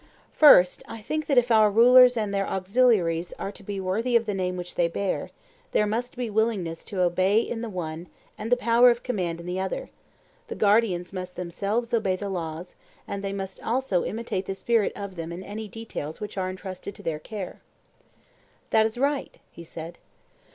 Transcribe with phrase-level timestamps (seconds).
[0.33, 4.25] First, I think that if our rulers and their auxiliaries are to be worthy of
[4.25, 5.29] the name which they bear,
[5.73, 9.45] there must be willingness to obey in the one and the power of command in
[9.45, 9.91] the other;
[10.47, 12.73] the guardians must themselves obey the laws,
[13.07, 16.95] and they must also imitate the spirit of them in any details which are entrusted
[16.95, 17.61] to their care.
[18.71, 19.99] That is right, he said.